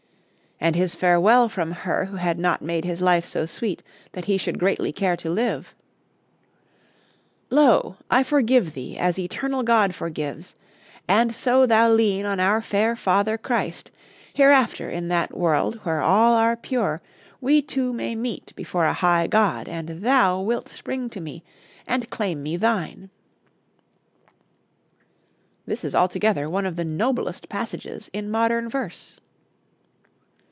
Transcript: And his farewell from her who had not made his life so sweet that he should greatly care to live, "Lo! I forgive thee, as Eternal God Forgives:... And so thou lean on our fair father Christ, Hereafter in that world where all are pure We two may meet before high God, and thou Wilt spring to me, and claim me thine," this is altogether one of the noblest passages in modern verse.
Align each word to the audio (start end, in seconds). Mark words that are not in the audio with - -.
And 0.63 0.75
his 0.75 0.93
farewell 0.93 1.49
from 1.49 1.71
her 1.71 2.05
who 2.05 2.17
had 2.17 2.37
not 2.37 2.61
made 2.61 2.85
his 2.85 3.01
life 3.01 3.25
so 3.25 3.47
sweet 3.47 3.81
that 4.11 4.25
he 4.25 4.37
should 4.37 4.59
greatly 4.59 4.91
care 4.91 5.17
to 5.17 5.27
live, 5.27 5.73
"Lo! 7.49 7.97
I 8.11 8.21
forgive 8.21 8.75
thee, 8.75 8.95
as 8.95 9.17
Eternal 9.17 9.63
God 9.63 9.95
Forgives:... 9.95 10.53
And 11.07 11.33
so 11.33 11.65
thou 11.65 11.89
lean 11.89 12.27
on 12.27 12.39
our 12.39 12.61
fair 12.61 12.95
father 12.95 13.39
Christ, 13.39 13.89
Hereafter 14.35 14.87
in 14.87 15.07
that 15.07 15.35
world 15.35 15.79
where 15.81 16.01
all 16.01 16.33
are 16.35 16.55
pure 16.55 17.01
We 17.41 17.63
two 17.63 17.91
may 17.91 18.13
meet 18.13 18.53
before 18.55 18.85
high 18.85 19.25
God, 19.25 19.67
and 19.67 19.89
thou 20.03 20.39
Wilt 20.41 20.69
spring 20.69 21.09
to 21.09 21.19
me, 21.19 21.43
and 21.87 22.07
claim 22.11 22.43
me 22.43 22.55
thine," 22.55 23.09
this 25.65 25.83
is 25.83 25.95
altogether 25.95 26.47
one 26.47 26.67
of 26.67 26.75
the 26.75 26.85
noblest 26.85 27.49
passages 27.49 28.11
in 28.13 28.29
modern 28.29 28.69
verse. 28.69 29.17